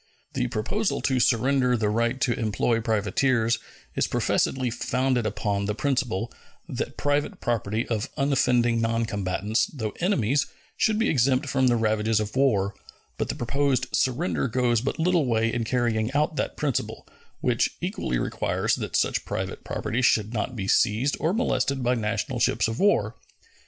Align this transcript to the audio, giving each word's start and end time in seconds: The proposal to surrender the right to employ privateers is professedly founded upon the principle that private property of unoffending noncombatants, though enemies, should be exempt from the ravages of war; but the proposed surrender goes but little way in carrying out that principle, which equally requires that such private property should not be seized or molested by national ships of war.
The 0.33 0.47
proposal 0.47 0.99
to 1.01 1.19
surrender 1.19 1.77
the 1.77 1.91
right 1.91 2.19
to 2.21 2.33
employ 2.33 2.81
privateers 2.81 3.59
is 3.95 4.07
professedly 4.07 4.71
founded 4.71 5.27
upon 5.27 5.65
the 5.65 5.75
principle 5.75 6.33
that 6.67 6.97
private 6.97 7.39
property 7.39 7.87
of 7.87 8.09
unoffending 8.17 8.81
noncombatants, 8.81 9.67
though 9.71 9.93
enemies, 9.99 10.47
should 10.75 10.97
be 10.97 11.07
exempt 11.07 11.47
from 11.47 11.67
the 11.67 11.75
ravages 11.75 12.19
of 12.19 12.35
war; 12.35 12.73
but 13.19 13.29
the 13.29 13.35
proposed 13.35 13.85
surrender 13.93 14.47
goes 14.47 14.81
but 14.81 14.97
little 14.97 15.27
way 15.27 15.53
in 15.53 15.65
carrying 15.65 16.11
out 16.13 16.35
that 16.35 16.57
principle, 16.57 17.07
which 17.41 17.77
equally 17.79 18.17
requires 18.17 18.73
that 18.77 18.95
such 18.95 19.23
private 19.23 19.63
property 19.63 20.01
should 20.01 20.33
not 20.33 20.55
be 20.55 20.67
seized 20.67 21.15
or 21.19 21.31
molested 21.31 21.83
by 21.83 21.93
national 21.93 22.39
ships 22.39 22.67
of 22.67 22.79
war. 22.79 23.15